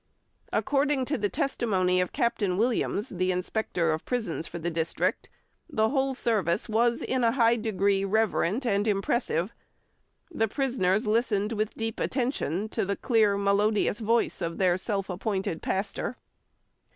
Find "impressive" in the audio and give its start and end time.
8.87-9.53